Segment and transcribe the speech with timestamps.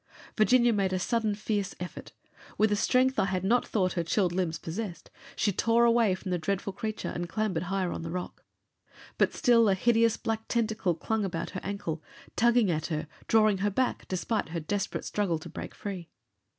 [0.35, 2.11] Virginia made a sudden fierce effort.
[2.57, 6.15] With a strength that I had not thought her chilled limbs possessed, she tore away
[6.15, 8.43] from the dreadful creature and clambered higher on the rock.
[9.19, 12.01] But still a hideous black tentacle clung about her ankle,
[12.35, 16.09] tugging at her, drawing her back despite her desperate struggle to break free.